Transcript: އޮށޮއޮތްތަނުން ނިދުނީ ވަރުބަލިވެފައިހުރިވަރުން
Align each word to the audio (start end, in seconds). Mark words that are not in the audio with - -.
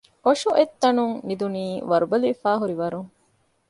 އޮށޮއޮތްތަނުން 0.25 1.15
ނިދުނީ 1.27 1.65
ވަރުބަލިވެފައިހުރިވަރުން 1.89 3.09